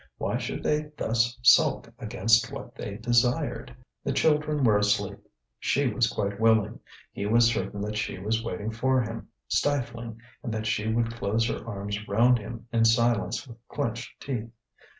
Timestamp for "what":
2.51-2.73